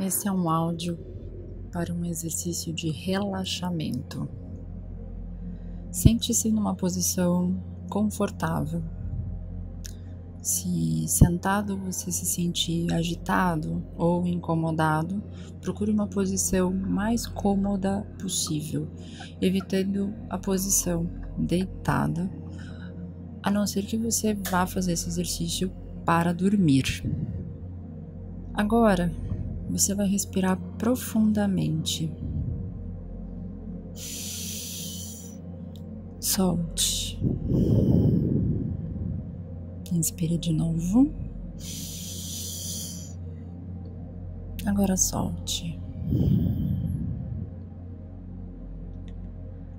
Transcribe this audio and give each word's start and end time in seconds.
Esse 0.00 0.26
é 0.26 0.32
um 0.32 0.48
áudio 0.48 0.98
para 1.70 1.92
um 1.92 2.06
exercício 2.06 2.72
de 2.72 2.90
relaxamento. 2.90 4.26
Sente-se 5.92 6.50
numa 6.50 6.74
posição 6.74 7.62
confortável. 7.90 8.82
Se 10.40 11.06
sentado 11.06 11.76
você 11.76 12.10
se 12.10 12.24
sentir 12.24 12.90
agitado 12.94 13.84
ou 13.94 14.26
incomodado, 14.26 15.22
procure 15.60 15.92
uma 15.92 16.06
posição 16.06 16.72
mais 16.72 17.26
cômoda 17.26 18.00
possível, 18.18 18.88
evitando 19.38 20.14
a 20.30 20.38
posição 20.38 21.06
deitada, 21.36 22.30
a 23.42 23.50
não 23.50 23.66
ser 23.66 23.84
que 23.84 23.98
você 23.98 24.32
vá 24.32 24.66
fazer 24.66 24.92
esse 24.92 25.08
exercício 25.08 25.70
para 26.06 26.32
dormir. 26.32 27.04
Agora, 28.54 29.12
você 29.70 29.94
vai 29.94 30.06
respirar 30.08 30.58
profundamente. 30.76 32.12
Solte. 36.20 37.18
Inspire 39.92 40.38
de 40.38 40.52
novo. 40.52 41.12
Agora 44.66 44.96
solte. 44.96 45.78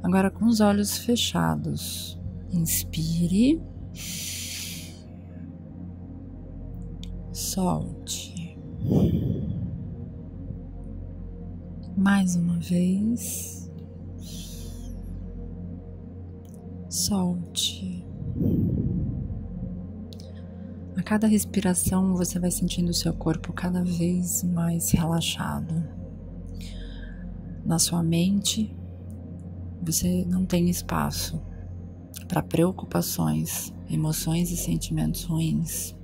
Agora 0.03 0.31
com 0.31 0.45
os 0.45 0.59
olhos 0.59 0.97
fechados. 0.97 2.19
Inspire. 2.51 3.61
Solte. 7.31 8.30
Mais 12.13 12.35
uma 12.35 12.59
vez. 12.59 13.71
Solte. 16.89 18.05
A 20.97 21.01
cada 21.03 21.25
respiração 21.25 22.13
você 22.13 22.37
vai 22.37 22.51
sentindo 22.51 22.89
o 22.89 22.93
seu 22.93 23.13
corpo 23.13 23.53
cada 23.53 23.81
vez 23.81 24.43
mais 24.43 24.91
relaxado. 24.91 25.73
Na 27.65 27.79
sua 27.79 28.03
mente, 28.03 28.75
você 29.81 30.25
não 30.25 30.45
tem 30.45 30.69
espaço 30.69 31.41
para 32.27 32.43
preocupações, 32.43 33.73
emoções 33.89 34.51
e 34.51 34.57
sentimentos 34.57 35.23
ruins, 35.23 35.95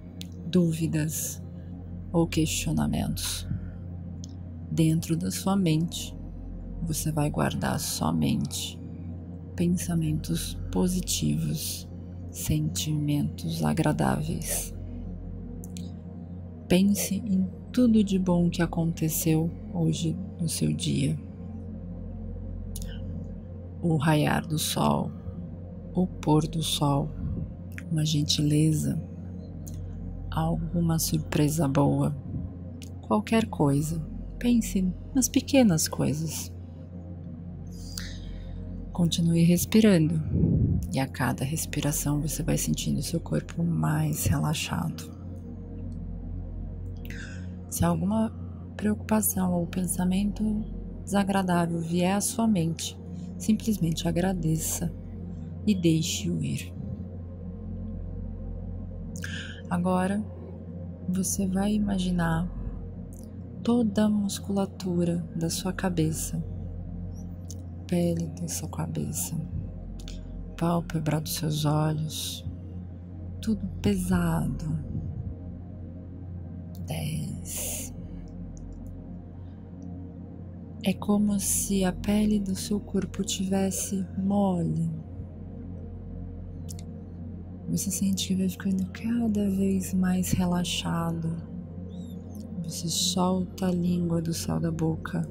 dúvidas 0.45 1.43
ou 2.13 2.25
questionamentos 2.25 3.45
dentro 4.77 5.17
da 5.17 5.31
sua 5.31 5.55
mente, 5.55 6.15
você 6.83 7.11
vai 7.11 7.31
guardar 7.31 7.79
somente 7.79 8.79
pensamentos 9.55 10.53
positivos, 10.71 11.89
sentimentos 12.29 13.63
agradáveis. 13.63 14.71
Pense 16.67 17.15
em 17.15 17.49
tudo 17.71 18.03
de 18.03 18.19
bom 18.19 18.51
que 18.51 18.61
aconteceu 18.61 19.49
hoje 19.73 20.15
no 20.39 20.47
seu 20.47 20.71
dia. 20.71 21.17
O 23.81 23.97
raiar 23.97 24.45
do 24.45 24.59
sol, 24.59 25.09
o 25.91 26.05
pôr 26.05 26.47
do 26.47 26.61
sol, 26.61 27.09
uma 27.91 28.05
gentileza, 28.05 29.01
alguma 30.29 30.99
surpresa 30.99 31.67
boa, 31.67 32.15
qualquer 33.01 33.47
coisa 33.47 34.15
Pense 34.39 34.93
nas 35.15 35.27
pequenas 35.27 35.87
coisas. 35.87 36.51
Continue 38.91 39.43
respirando 39.43 40.21
e 40.93 40.99
a 40.99 41.07
cada 41.07 41.43
respiração 41.43 42.21
você 42.21 42.43
vai 42.43 42.57
sentindo 42.57 43.01
seu 43.01 43.19
corpo 43.19 43.63
mais 43.63 44.25
relaxado. 44.25 45.11
Se 47.69 47.83
alguma 47.83 48.31
preocupação 48.75 49.53
ou 49.53 49.65
pensamento 49.67 50.43
desagradável 51.03 51.79
vier 51.79 52.15
à 52.15 52.21
sua 52.21 52.47
mente, 52.47 52.97
simplesmente 53.37 54.07
agradeça 54.07 54.93
e 55.65 55.73
deixe-o 55.73 56.43
ir. 56.43 56.73
Agora 59.69 60.23
você 61.09 61.45
vai 61.47 61.73
imaginar 61.73 62.49
toda 63.67 64.05
a 64.05 64.09
musculatura 64.09 65.17
da 65.35 65.49
sua 65.49 65.73
cabeça, 65.73 66.41
pele 67.85 68.27
da 68.27 68.47
sua 68.47 68.69
cabeça, 68.69 69.35
pálpebra 70.55 71.19
dos 71.19 71.35
seus 71.35 71.65
olhos, 71.65 72.49
tudo 73.41 73.67
pesado. 73.81 74.65
Dez. 76.85 77.93
É 80.85 80.93
como 80.93 81.37
se 81.37 81.83
a 81.83 81.91
pele 81.91 82.39
do 82.39 82.55
seu 82.55 82.79
corpo 82.79 83.21
tivesse 83.21 84.07
mole. 84.17 84.89
Você 87.67 87.91
sente 87.91 88.29
que 88.29 88.35
vai 88.35 88.47
ficando 88.47 88.89
cada 88.93 89.49
vez 89.49 89.93
mais 89.93 90.31
relaxado 90.31 91.56
você 92.67 92.89
solta 92.89 93.67
a 93.67 93.71
língua 93.71 94.21
do 94.21 94.33
céu 94.33 94.59
da 94.59 94.69
boca. 94.69 95.25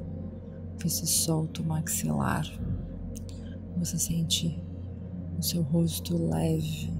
Você 0.82 1.04
solta 1.04 1.60
o 1.60 1.66
maxilar. 1.66 2.46
Você 3.76 3.98
sente 3.98 4.58
o 5.38 5.42
seu 5.42 5.60
rosto 5.60 6.16
leve. 6.16 6.90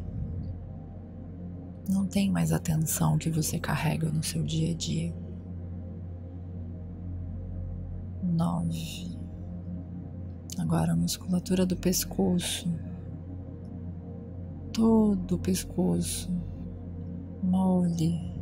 Não 1.89 2.07
tem 2.07 2.31
mais 2.31 2.53
a 2.53 2.59
tensão 2.59 3.17
que 3.17 3.31
você 3.31 3.59
carrega 3.59 4.11
no 4.11 4.23
seu 4.23 4.43
dia 4.43 4.73
a 4.73 4.75
dia. 4.75 5.15
Nove. 8.23 9.17
Agora 10.59 10.93
a 10.93 10.97
musculatura 10.97 11.65
do 11.65 11.79
pescoço. 11.79 12.69
Todo 14.71 15.37
o 15.37 15.39
pescoço. 15.39 16.31
Mole 17.43 18.36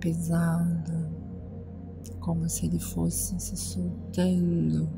pesado, 0.00 1.08
como 2.18 2.48
se 2.48 2.66
ele 2.66 2.80
fosse 2.80 3.38
se 3.38 3.56
soltando, 3.56 4.88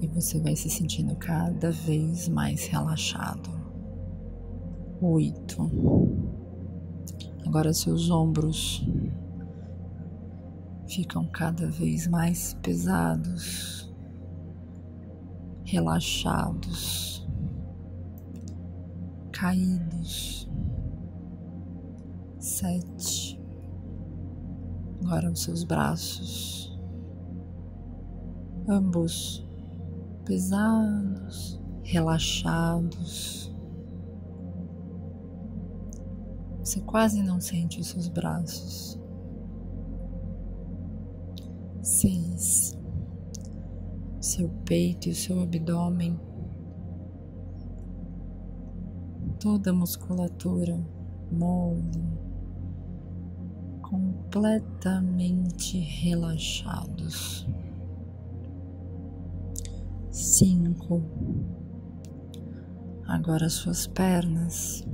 e 0.00 0.06
você 0.08 0.38
vai 0.40 0.54
se 0.54 0.68
sentindo 0.68 1.16
cada 1.16 1.72
vez 1.72 2.28
mais 2.28 2.66
relaxado. 2.66 3.50
Oito. 5.00 5.70
Agora 7.46 7.72
seus 7.72 8.10
ombros 8.10 8.86
ficam 10.86 11.26
cada 11.26 11.68
vez 11.70 12.06
mais 12.06 12.54
pesados, 12.62 13.92
relaxados, 15.64 17.26
caídos. 19.32 20.48
Sete. 22.38 23.25
Agora 25.02 25.30
os 25.30 25.42
seus 25.42 25.62
braços, 25.62 26.76
ambos 28.68 29.46
pesados, 30.24 31.60
relaxados. 31.82 33.54
Você 36.58 36.80
quase 36.80 37.22
não 37.22 37.40
sente 37.40 37.80
os 37.80 37.88
seus 37.88 38.08
braços. 38.08 39.00
Seis. 41.82 42.76
Seu 44.20 44.48
peito 44.64 45.08
e 45.08 45.12
o 45.12 45.14
seu 45.14 45.40
abdômen. 45.40 46.18
Toda 49.38 49.70
a 49.70 49.74
musculatura 49.74 50.76
mole 51.30 52.25
completamente 53.88 55.78
relaxados. 55.78 57.46
Cinco. 60.10 61.02
Agora 63.06 63.48
suas 63.48 63.86
pernas. 63.86 64.84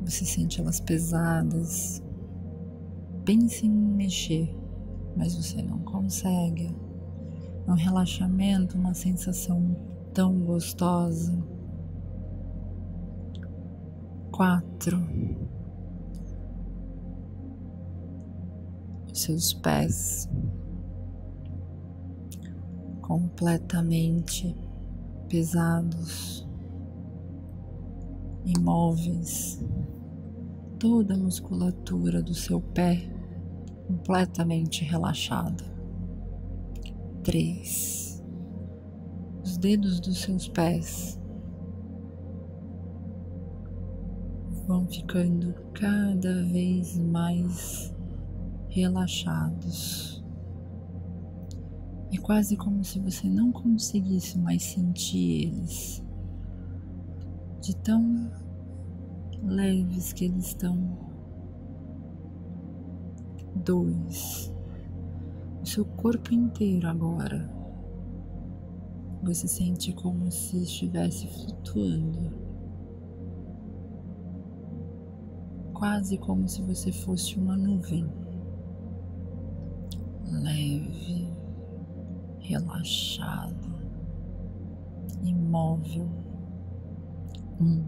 Você 0.00 0.24
sente 0.24 0.58
elas 0.60 0.80
pesadas. 0.80 2.02
Pense 3.24 3.66
em 3.66 3.70
mexer, 3.70 4.56
mas 5.16 5.34
você 5.34 5.60
não 5.60 5.80
consegue. 5.80 6.74
É 7.66 7.70
um 7.70 7.74
relaxamento, 7.74 8.78
uma 8.78 8.94
sensação 8.94 9.76
tão 10.14 10.40
gostosa. 10.40 11.36
Quatro 14.30 15.45
seus 19.20 19.52
pés 19.52 20.28
completamente 23.06 24.54
pesados, 25.28 26.46
imóveis, 28.44 29.64
toda 30.78 31.14
a 31.14 31.18
musculatura 31.18 32.22
do 32.22 32.34
seu 32.34 32.60
pé 32.60 33.08
completamente 33.86 34.84
relaxada. 34.84 35.64
Três. 37.22 38.22
Os 39.42 39.56
dedos 39.56 40.00
dos 40.00 40.20
seus 40.20 40.48
pés 40.48 41.20
vão 44.66 44.86
ficando 44.88 45.54
cada 45.72 46.44
vez 46.44 46.98
mais 46.98 47.95
relaxados. 48.76 50.22
É 52.12 52.18
quase 52.18 52.56
como 52.56 52.84
se 52.84 53.00
você 53.00 53.28
não 53.28 53.50
conseguisse 53.50 54.38
mais 54.38 54.62
sentir 54.62 55.46
eles, 55.46 56.04
de 57.62 57.74
tão 57.76 58.30
leves 59.42 60.12
que 60.12 60.26
eles 60.26 60.48
estão. 60.48 61.06
Dois. 63.64 64.52
O 65.62 65.66
seu 65.66 65.84
corpo 65.84 66.34
inteiro 66.34 66.86
agora. 66.86 67.50
Você 69.22 69.48
sente 69.48 69.92
como 69.94 70.30
se 70.30 70.62
estivesse 70.62 71.26
flutuando. 71.26 72.46
quase 75.72 76.16
como 76.16 76.48
se 76.48 76.62
você 76.62 76.90
fosse 76.90 77.38
uma 77.38 77.54
nuvem 77.54 78.08
relaxado, 82.46 83.74
imóvel. 85.22 86.08
Um. 87.60 87.84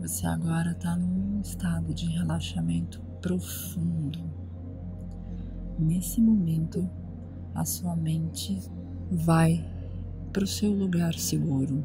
Você 0.00 0.26
agora 0.26 0.72
está 0.72 0.96
num 0.96 1.40
estado 1.40 1.94
de 1.94 2.06
relaxamento 2.06 3.00
profundo. 3.22 4.18
Nesse 5.78 6.20
momento, 6.20 6.88
a 7.54 7.64
sua 7.64 7.94
mente 7.94 8.60
vai 9.10 9.64
para 10.32 10.44
o 10.44 10.46
seu 10.46 10.72
lugar 10.72 11.14
seguro, 11.14 11.84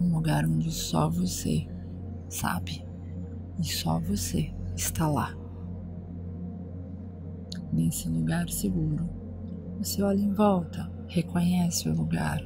um 0.00 0.12
lugar 0.14 0.44
onde 0.44 0.70
só 0.70 1.08
você 1.08 1.66
sabe? 2.28 2.84
E 3.58 3.64
só 3.64 4.00
você 4.00 4.52
está 4.74 5.06
lá. 5.06 5.41
Nesse 7.72 8.06
lugar 8.06 8.50
seguro, 8.50 9.08
você 9.78 10.02
olha 10.02 10.20
em 10.20 10.34
volta, 10.34 10.92
reconhece 11.08 11.88
o 11.88 11.94
lugar, 11.94 12.42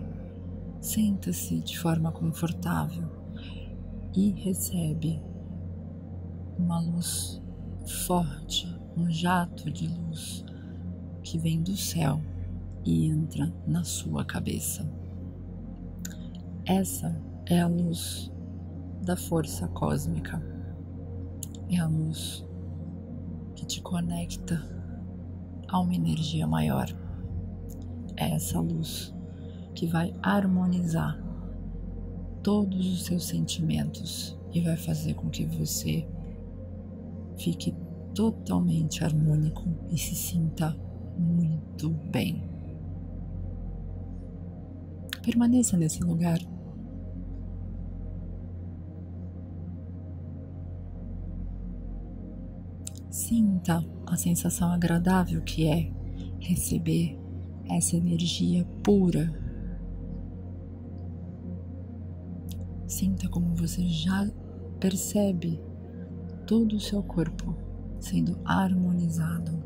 senta-se 0.81 1.59
de 1.59 1.77
forma 1.79 2.13
confortável 2.13 3.09
e 4.15 4.31
recebe 4.31 5.21
uma 6.57 6.81
luz 6.81 7.43
forte, 8.07 8.73
um 8.97 9.11
jato 9.11 9.69
de 9.69 9.89
luz 9.89 10.45
que 11.25 11.39
vem 11.39 11.61
do 11.61 11.77
céu 11.77 12.21
e 12.85 13.07
entra 13.07 13.53
na 13.67 13.83
sua 13.83 14.25
cabeça. 14.25 14.89
Essa 16.65 17.21
é 17.47 17.61
a 17.61 17.67
luz 17.67 18.33
da 19.03 19.17
força 19.17 19.67
cósmica. 19.69 20.41
É 21.69 21.79
a 21.79 21.87
luz 21.87 22.45
que 23.57 23.67
te 23.67 23.83
conecta 23.83 24.77
a 25.69 25.81
uma 25.81 25.95
energia 25.95 26.47
maior. 26.47 26.87
É 28.17 28.31
essa 28.35 28.61
luz 28.61 29.15
que 29.75 29.87
vai 29.87 30.15
harmonizar 30.23 31.23
todos 32.43 32.87
os 32.87 33.05
seus 33.05 33.27
sentimentos 33.27 34.39
e 34.53 34.61
vai 34.61 34.77
fazer 34.77 35.15
com 35.15 35.29
que 35.29 35.45
você 35.45 36.07
fique 37.37 37.75
totalmente 38.15 39.05
harmônico 39.05 39.65
e 39.91 39.99
se 39.99 40.15
sinta 40.15 40.75
muito 41.19 41.91
bem. 42.11 42.43
Permaneça 45.23 45.77
nesse 45.77 46.03
lugar 46.03 46.39
Sinta 53.17 53.83
a 54.07 54.15
sensação 54.15 54.71
agradável 54.71 55.41
que 55.41 55.67
é 55.67 55.91
receber 56.39 57.19
essa 57.67 57.97
energia 57.97 58.63
pura. 58.85 59.33
Sinta 62.87 63.27
como 63.31 63.55
você 63.55 63.89
já 63.89 64.31
percebe 64.79 65.59
todo 66.47 66.77
o 66.77 66.81
seu 66.81 67.03
corpo 67.03 67.57
sendo 67.99 68.39
harmonizado. 68.45 69.65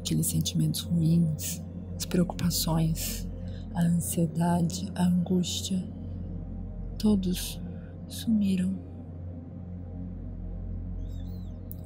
Aqueles 0.00 0.26
sentimentos 0.26 0.80
ruins, 0.80 1.62
as 1.94 2.04
preocupações, 2.04 3.28
a 3.72 3.82
ansiedade, 3.82 4.90
a 4.96 5.04
angústia, 5.04 5.80
todos 6.98 7.62
sumiram 8.08 8.95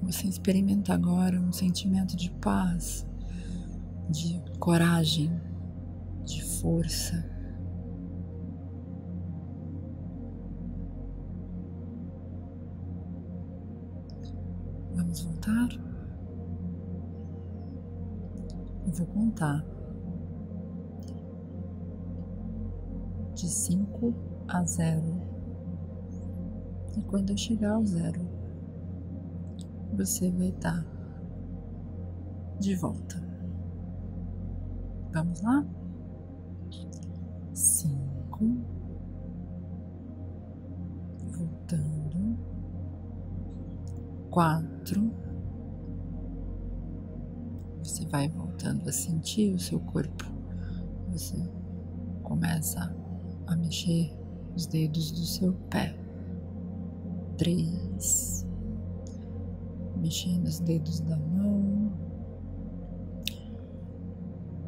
você 0.02 0.26
experimenta 0.26 0.94
agora 0.94 1.40
um 1.40 1.52
sentimento 1.52 2.16
de 2.16 2.30
paz, 2.30 3.06
de 4.08 4.42
coragem, 4.58 5.30
de 6.24 6.42
força. 6.60 7.24
Vamos 14.94 15.22
voltar? 15.22 15.68
Eu 18.86 18.92
vou 18.92 19.06
contar 19.06 19.64
de 23.34 23.48
5 23.48 24.14
a 24.48 24.64
0. 24.64 25.30
E 26.96 27.02
quando 27.02 27.30
eu 27.30 27.36
chegar 27.36 27.72
ao 27.72 27.86
zero, 27.86 28.39
você 30.00 30.30
vai 30.30 30.48
estar 30.48 30.82
de 32.58 32.74
volta. 32.74 33.22
Vamos 35.12 35.42
lá? 35.42 35.62
Cinco. 37.52 38.46
Voltando. 41.32 42.38
Quatro. 44.30 45.12
Você 47.82 48.06
vai 48.06 48.26
voltando 48.30 48.88
a 48.88 48.92
sentir 48.92 49.54
o 49.54 49.58
seu 49.58 49.80
corpo. 49.80 50.24
Você 51.10 51.36
começa 52.22 52.96
a 53.46 53.56
mexer 53.56 54.16
os 54.56 54.66
dedos 54.66 55.10
do 55.10 55.26
seu 55.26 55.52
pé. 55.68 55.94
Três 57.36 58.49
mexendo 60.00 60.46
os 60.46 60.58
dedos 60.60 61.00
da 61.00 61.16
mão, 61.16 61.92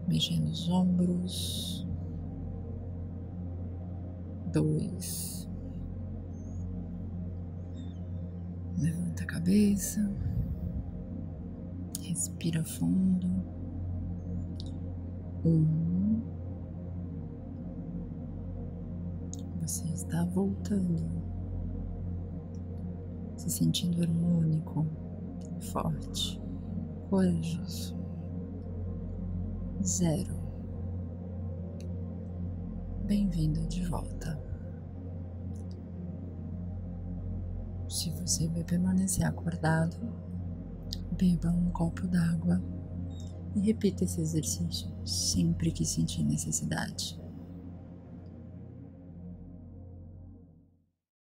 mexendo 0.06 0.48
os 0.48 0.68
ombros. 0.68 1.86
Dois. 4.52 5.48
Levanta 8.76 9.22
a 9.22 9.26
cabeça, 9.26 10.14
respira 12.02 12.62
fundo. 12.62 13.28
Um. 15.44 16.20
Você 19.62 19.88
está 19.88 20.24
voltando, 20.26 21.02
se 23.36 23.48
sentindo 23.48 24.02
harmônico 24.02 24.84
forte, 25.62 26.40
corajoso. 27.08 27.96
Zero. 29.82 30.34
Bem-vindo 33.06 33.66
de 33.68 33.84
volta. 33.86 34.40
Se 37.88 38.10
você 38.10 38.48
vai 38.48 38.64
permanecer 38.64 39.24
acordado, 39.24 39.96
beba 41.12 41.50
um 41.50 41.70
copo 41.70 42.06
d'água 42.08 42.62
e 43.54 43.60
repita 43.60 44.04
esse 44.04 44.20
exercício 44.20 44.90
sempre 45.06 45.70
que 45.70 45.84
sentir 45.84 46.24
necessidade. 46.24 47.21